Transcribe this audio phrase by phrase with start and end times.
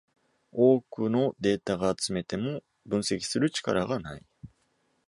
[0.51, 4.25] 多くのデータが集めても分析する力がない